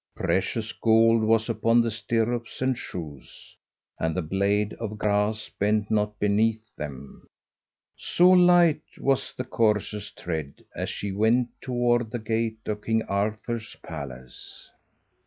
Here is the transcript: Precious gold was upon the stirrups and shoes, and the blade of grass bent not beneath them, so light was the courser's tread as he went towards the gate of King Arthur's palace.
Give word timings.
Precious 0.15 0.71
gold 0.71 1.21
was 1.21 1.47
upon 1.47 1.79
the 1.79 1.91
stirrups 1.91 2.59
and 2.59 2.75
shoes, 2.75 3.55
and 3.99 4.15
the 4.17 4.21
blade 4.23 4.73
of 4.79 4.97
grass 4.97 5.47
bent 5.59 5.91
not 5.91 6.17
beneath 6.17 6.75
them, 6.75 7.27
so 7.95 8.27
light 8.31 8.81
was 8.97 9.31
the 9.37 9.43
courser's 9.45 10.09
tread 10.09 10.65
as 10.75 10.89
he 10.89 11.11
went 11.11 11.49
towards 11.61 12.09
the 12.11 12.17
gate 12.17 12.61
of 12.67 12.81
King 12.81 13.03
Arthur's 13.03 13.77
palace. 13.85 14.71